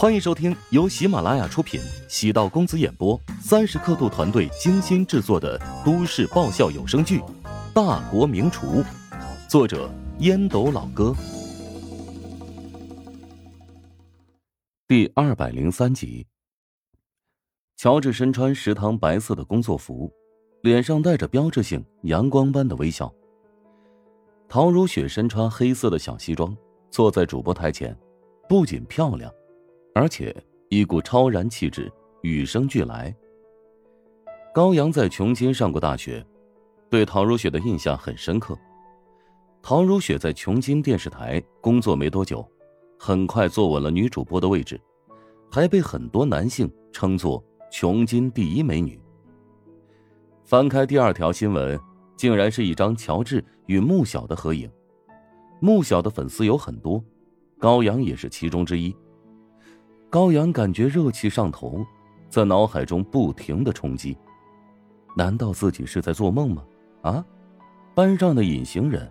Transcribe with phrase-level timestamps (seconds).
[0.00, 7.18] 欢迎收听由喜马拉雅出品、喜道公子演播、三十刻度团队精心制作的都市爆笑有声剧
[7.74, 8.82] 《大国名厨》，
[9.46, 11.14] 作者烟斗老哥，
[14.88, 16.26] 第二百零三集。
[17.76, 20.10] 乔治身穿食堂白色的工作服，
[20.62, 23.12] 脸上带着标志性阳光般的微笑。
[24.48, 26.56] 陶如雪身穿黑色的小西装，
[26.90, 27.94] 坐在主播台前，
[28.48, 29.30] 不仅漂亮。
[30.00, 30.34] 而且
[30.70, 33.14] 一股超然气质与生俱来。
[34.54, 36.24] 高阳在琼金上过大学，
[36.88, 38.56] 对陶如雪的印象很深刻。
[39.60, 42.42] 陶如雪在琼金电视台工作没多久，
[42.98, 44.80] 很快坐稳了女主播的位置，
[45.50, 48.98] 还被很多男性称作琼金第一美女。
[50.46, 51.78] 翻开第二条新闻，
[52.16, 54.70] 竟然是一张乔治与穆晓的合影。
[55.60, 57.04] 穆晓的粉丝有很多，
[57.58, 58.96] 高阳也是其中之一。
[60.10, 61.86] 高阳感觉热气上头，
[62.28, 64.16] 在脑海中不停的冲击。
[65.16, 66.64] 难道自己是在做梦吗？
[67.02, 67.24] 啊，
[67.94, 69.08] 班上的隐形人，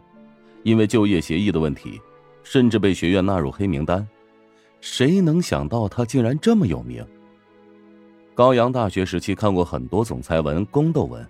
[0.63, 2.01] 因为就业协议的问题，
[2.43, 4.05] 甚至被学院纳入黑名单。
[4.81, 7.05] 谁能想到他竟然这么有名？
[8.35, 11.25] 高阳大学时期看过很多总裁文、宫斗文，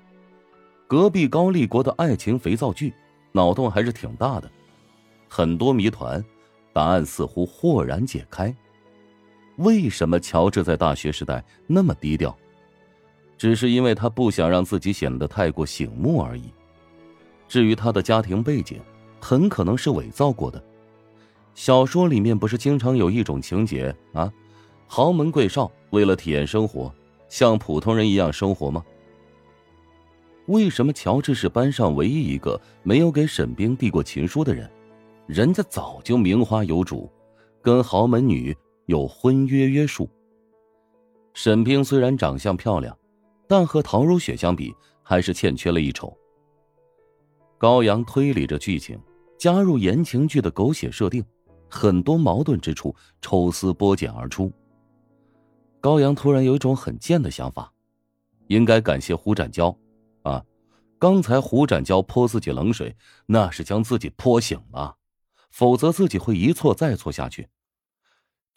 [0.87, 2.91] 隔壁高丽国的爱情肥皂剧，
[3.33, 4.49] 脑洞还是挺大的。
[5.27, 6.23] 很多谜团，
[6.73, 8.55] 答案似乎豁然解开。
[9.59, 12.35] 为什么乔治在大学时代那么低调？
[13.37, 16.53] 只是因为他不想让自己显得太过醒目而已。
[17.45, 18.79] 至于他的家庭背景，
[19.19, 20.63] 很可能是伪造过的。
[21.55, 24.31] 小说里面不是经常有一种情节啊，
[24.87, 26.93] 豪门贵少为了体验生活，
[27.27, 28.81] 像普通人一样生活吗？
[30.45, 34.69] 为什么乔治是班上唯一一个没有给沈冰递过情书的人？
[35.27, 37.11] 人家早就名花有主，
[37.61, 38.55] 跟豪门女。
[38.89, 40.09] 有婚约约束。
[41.35, 42.97] 沈冰虽然长相漂亮，
[43.47, 44.73] 但和陶如雪相比，
[45.03, 46.11] 还是欠缺了一筹。
[47.59, 48.99] 高阳推理着剧情，
[49.37, 51.23] 加入言情剧的狗血设定，
[51.69, 54.51] 很多矛盾之处抽丝剥茧而出。
[55.79, 57.71] 高阳突然有一种很贱的想法，
[58.47, 59.77] 应该感谢胡展娇，
[60.23, 60.43] 啊，
[60.97, 62.95] 刚才胡展娇泼自己冷水，
[63.27, 64.95] 那是将自己泼醒了，
[65.51, 67.47] 否则自己会一错再错下去。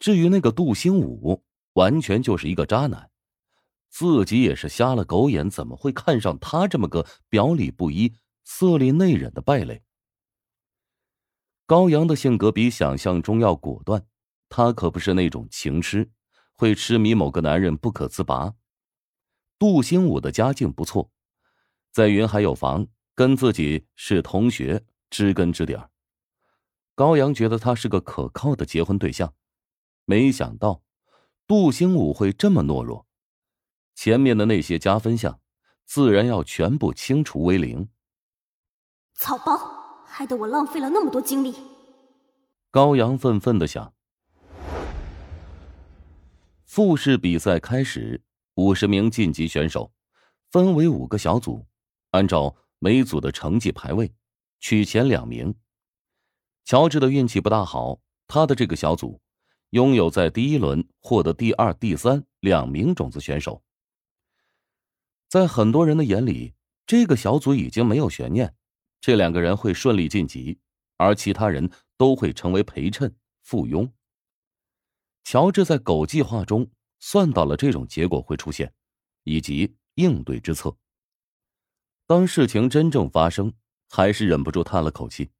[0.03, 3.09] 至于那个杜兴武，完全就是一个渣男，
[3.89, 9.81] 自己也是瞎了狗眼，怎么会看上他这么个表里不一、色厉内荏的败类？
[11.65, 14.05] 高阳的性格比想象中要果断，
[14.49, 16.11] 他可不是那种情痴，
[16.51, 18.55] 会痴迷某个男人不可自拔。
[19.57, 21.09] 杜兴武的家境不错，
[21.93, 22.85] 在云海有房，
[23.15, 25.89] 跟自己是同学，知根知底儿。
[26.93, 29.33] 高阳觉得他是个可靠的结婚对象。
[30.05, 30.83] 没想到，
[31.47, 33.07] 杜兴武会这么懦弱，
[33.95, 35.39] 前面的那些加分项，
[35.85, 37.89] 自然要全部清除为零。
[39.15, 41.55] 草包，害得我浪费了那么多精力。
[42.69, 43.93] 高阳愤愤的想。
[46.65, 48.23] 复试比赛开始，
[48.55, 49.93] 五十名晋级选手，
[50.49, 51.67] 分为五个小组，
[52.11, 54.13] 按照每组的成绩排位，
[54.59, 55.55] 取前两名。
[56.65, 59.21] 乔治的运气不大好，他的这个小组。
[59.73, 63.63] 拥有在第一轮获得第二、第三两名种子选手，
[65.27, 66.53] 在很多人的眼里，
[66.85, 68.55] 这个小组已经没有悬念，
[69.01, 70.59] 这两个人会顺利晋级，
[70.97, 73.91] 而其他人都会成为陪衬、附庸。
[75.23, 76.69] 乔治在狗计划中
[76.99, 78.71] 算到了这种结果会出现，
[79.23, 80.77] 以及应对之策。
[82.05, 83.51] 当事情真正发生，
[83.89, 85.31] 还是忍不住叹了口气，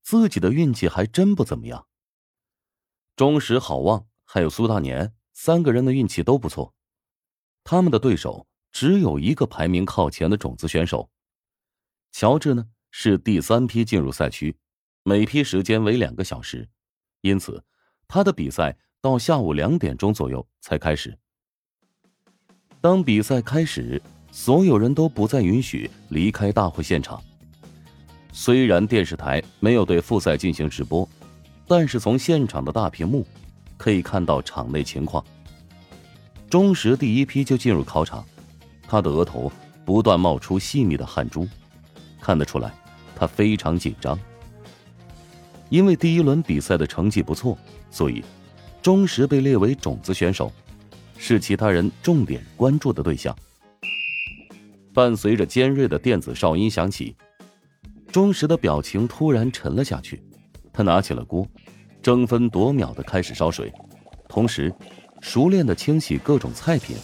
[0.00, 1.88] 自己的运气还真不怎么样。
[3.18, 6.72] 钟石、好望还有苏大年三个人的运气都不错，
[7.64, 11.10] 他们的对手只有一个排名靠前的种子选手。
[12.12, 14.56] 乔治呢是第三批进入赛区，
[15.02, 16.68] 每批时间为两个小时，
[17.22, 17.64] 因此
[18.06, 21.18] 他的比赛到下午两点钟左右才开始。
[22.80, 24.00] 当比赛开始，
[24.30, 27.20] 所有人都不再允许离开大会现场。
[28.32, 31.08] 虽然电视台没有对复赛进行直播。
[31.68, 33.24] 但是从现场的大屏幕
[33.76, 35.22] 可以看到场内情况。
[36.48, 38.24] 钟石第一批就进入考场，
[38.88, 39.52] 他的额头
[39.84, 41.46] 不断冒出细密的汗珠，
[42.22, 42.72] 看得出来
[43.14, 44.18] 他非常紧张。
[45.68, 47.56] 因为第一轮比赛的成绩不错，
[47.90, 48.24] 所以
[48.80, 50.50] 钟石被列为种子选手，
[51.18, 53.36] 是其他人重点关注的对象。
[54.94, 57.14] 伴随着尖锐的电子哨音响起，
[58.10, 60.22] 钟石的表情突然沉了下去。
[60.78, 61.44] 他拿起了锅，
[62.00, 63.72] 争分夺秒的开始烧水，
[64.28, 64.72] 同时
[65.20, 66.96] 熟练的清洗各种菜品。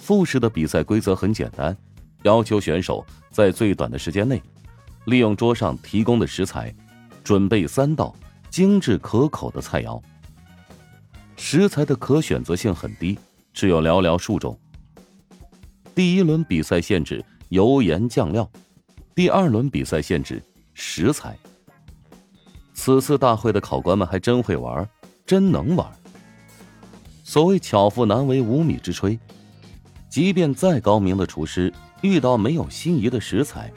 [0.00, 1.76] 复试的比赛规则很简单，
[2.24, 4.42] 要求选手在最短的时间内，
[5.06, 6.74] 利用桌上提供的食材，
[7.22, 8.12] 准备三道
[8.50, 10.02] 精致可口的菜肴。
[11.36, 13.16] 食材的可选择性很低，
[13.52, 14.58] 只有寥寥数种。
[15.94, 18.50] 第一轮比赛限制油盐酱料，
[19.14, 20.42] 第二轮比赛限制
[20.74, 21.38] 食材。
[22.80, 24.88] 此次大会的考官们还真会玩，
[25.26, 25.84] 真能玩。
[27.24, 29.18] 所谓巧妇难为无米之炊。
[30.08, 33.72] 即便再高明的厨师，遇到没有心仪的食材，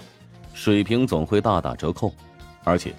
[0.54, 2.14] 水平总会大打折扣。
[2.64, 2.94] 而且，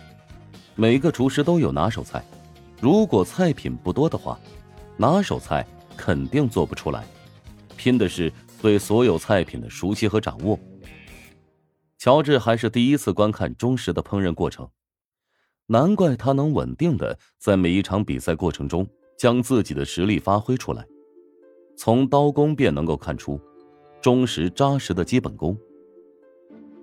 [0.74, 2.20] 每个厨师都有拿手菜，
[2.80, 4.36] 如果菜品不多的话，
[4.96, 5.64] 拿手菜
[5.96, 7.04] 肯定做不出来。
[7.76, 10.58] 拼的是对所有菜品的熟悉和掌握。
[11.96, 14.68] 乔治还是第一次观看忠实的烹饪过程，
[15.66, 18.86] 难怪他能稳定的在每一场比赛过程中
[19.16, 20.86] 将自己的实力发挥出来。
[21.76, 23.40] 从刀工便能够看出，
[24.00, 25.56] 忠实扎实的基本功。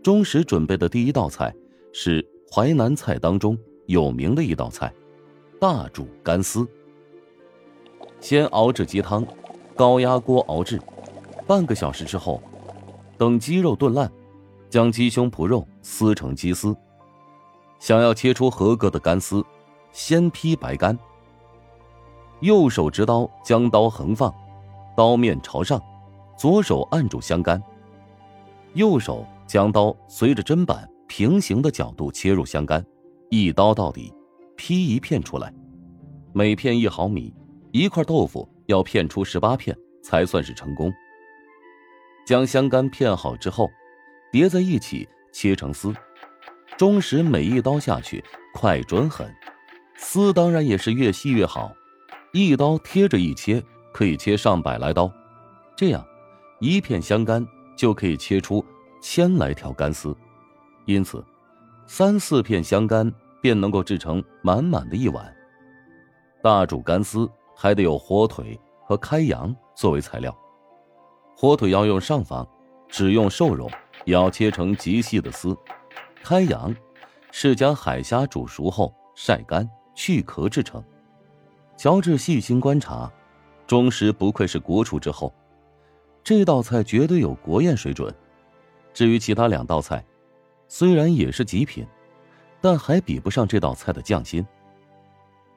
[0.01, 1.53] 忠实准备的第一道菜
[1.93, 4.91] 是淮南菜当中有名的一道菜——
[5.59, 6.67] 大煮干丝。
[8.19, 9.25] 先熬制鸡汤，
[9.75, 10.81] 高压锅熬制，
[11.45, 12.41] 半个小时之后，
[13.17, 14.11] 等鸡肉炖烂，
[14.69, 16.75] 将鸡胸脯肉撕成鸡丝。
[17.79, 19.43] 想要切出合格的干丝，
[19.91, 20.97] 先劈白干。
[22.41, 24.33] 右手执刀，将刀横放。
[24.95, 25.81] 刀面朝上，
[26.37, 27.61] 左手按住香干，
[28.73, 32.85] 右手将刀随着砧板平行的角度切入香干，
[33.29, 34.13] 一刀到底，
[34.57, 35.53] 劈一片出来。
[36.33, 37.33] 每片一毫米，
[37.71, 40.91] 一块豆腐要片出十八片才算是成功。
[42.25, 43.69] 将香干片好之后，
[44.31, 45.93] 叠在一起切成丝。
[46.77, 48.23] 钟石每一刀下去
[48.53, 49.33] 快准狠，
[49.95, 51.71] 丝当然也是越细越好，
[52.31, 53.63] 一刀贴着一切。
[53.91, 55.11] 可以切上百来刀，
[55.75, 56.05] 这样
[56.59, 57.45] 一片香干
[57.75, 58.63] 就可以切出
[59.01, 60.15] 千来条干丝，
[60.85, 61.25] 因此
[61.87, 63.11] 三四片香干
[63.41, 65.35] 便能够制成满满的一碗。
[66.43, 67.27] 大煮干丝
[67.57, 70.33] 还得有火腿和开阳作为材料，
[71.35, 72.47] 火腿要用上房，
[72.87, 73.69] 只用瘦肉，
[74.05, 75.57] 也要切成极细的丝。
[76.23, 76.75] 开阳
[77.31, 80.83] 是将海虾煮熟后晒干去壳制成。
[81.77, 83.11] 乔治细心观察。
[83.65, 85.31] 钟石不愧是国厨之后，
[86.23, 88.11] 这道菜绝对有国宴水准。
[88.95, 90.03] 至于其他两道菜，
[90.67, 91.85] 虽然也是极品，
[92.59, 94.43] 但还比不上这道菜的匠心。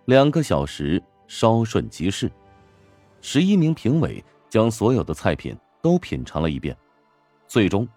[0.04, 2.30] 两个小时稍顺即逝，
[3.22, 6.76] 十一名评委将所有的菜品都品尝了一遍，
[7.48, 7.88] 最终，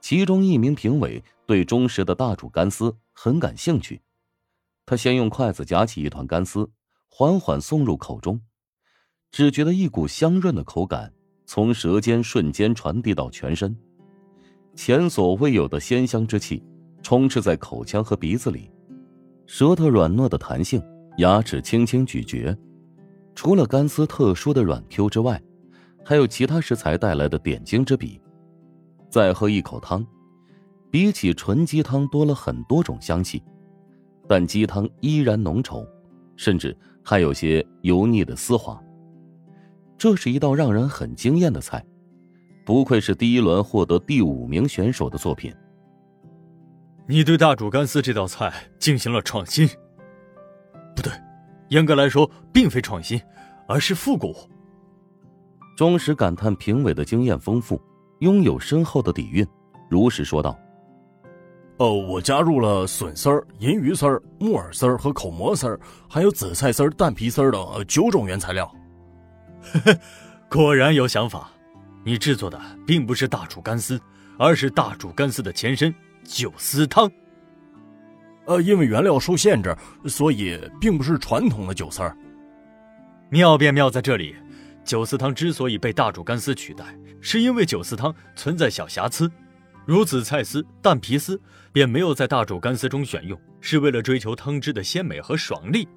[0.00, 4.00] 其中一名评委对忠实的大煮干丝很感兴趣，
[4.86, 6.70] 他先用筷子夹起一团干丝，
[7.08, 8.40] 缓缓送入口中。
[9.30, 11.12] 只觉得一股香润的口感
[11.44, 13.76] 从舌尖瞬间传递到全身，
[14.74, 16.64] 前所未有的鲜香之气
[17.02, 18.70] 充斥在口腔和鼻子里，
[19.46, 20.82] 舌头软糯的弹性，
[21.18, 22.56] 牙齿轻轻咀嚼。
[23.34, 25.42] 除了干丝特殊的软 Q 之外，
[26.04, 28.20] 还有其他食材带来的点睛之笔。
[29.10, 30.06] 再喝一口汤，
[30.90, 33.42] 比起纯鸡汤多了很多种香气，
[34.28, 35.86] 但鸡汤依然浓稠，
[36.36, 38.80] 甚至还有些油腻的丝滑。
[39.96, 41.84] 这是一道让人很惊艳的菜，
[42.64, 45.52] 不愧是第一轮获得第五名选手的作品。
[47.08, 49.66] 你对大煮干丝这道菜进行了创新，
[50.94, 51.10] 不对，
[51.70, 53.18] 严格来说并非创新，
[53.66, 54.34] 而是复古。
[55.76, 57.80] 忠实感叹评委的经验丰富，
[58.20, 59.46] 拥有深厚的底蕴，
[59.88, 60.58] 如实说道
[61.78, 68.66] ：“哦，我加入了笋丝儿、银鱼丝儿、木耳丝儿和口蘑丝儿，还有紫菜丝儿、蛋皮丝儿等九种原材料。”
[69.72, 69.98] 呵呵，
[70.50, 71.50] 果然有想法。
[72.04, 74.00] 你制作的并不是大煮干丝，
[74.38, 75.94] 而是大煮干丝的前身——
[76.24, 77.10] 酒丝汤。
[78.46, 82.16] 呃，因为原料受限制，所以并不是传统的酒丝儿。
[83.28, 84.34] 妙便妙在这里，
[84.84, 86.86] 酒丝汤之所以被大煮干丝取代，
[87.20, 89.30] 是因为酒丝汤存在小瑕疵，
[89.86, 91.40] 如紫菜丝、蛋皮丝
[91.72, 95.88] 便没有在大煮干丝中选用，是为了追求汤汁的鲜美和爽利。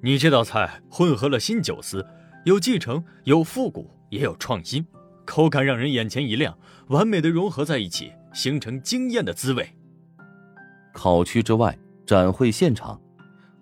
[0.00, 2.06] 你这道菜混合了新酒丝。
[2.44, 4.86] 有继承，有复古，也有创新，
[5.26, 9.68] 口感让人眼前一亮，完美的融合在一起，形成惊艳的滋味。
[10.94, 11.76] 考区之外，
[12.06, 12.98] 展会现场，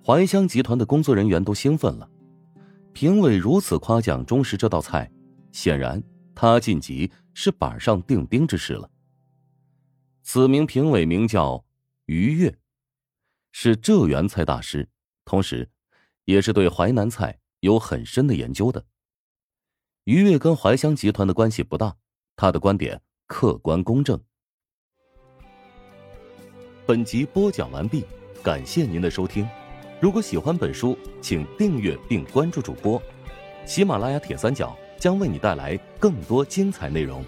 [0.04, 2.08] 怀香集团的工作人员都兴奋了。
[2.92, 5.10] 评委如此夸奖钟石这道菜，
[5.50, 6.00] 显然
[6.36, 8.88] 他晋级是板上钉钉之事了。
[10.22, 11.64] 此名评委名叫
[12.04, 12.56] 于越，
[13.50, 14.88] 是浙园菜大师，
[15.24, 15.68] 同时，
[16.26, 17.40] 也是对淮南菜。
[17.60, 18.84] 有很深的研究的。
[20.04, 21.96] 于越跟怀香集团的关系不大，
[22.36, 24.22] 他的观点客观公正。
[26.86, 28.04] 本集播讲完毕，
[28.44, 29.48] 感谢您的收听。
[30.00, 33.02] 如果喜欢本书，请订阅并关注主播。
[33.64, 37.24] 喜马拉雅铁三角将为你带来更多精彩内容。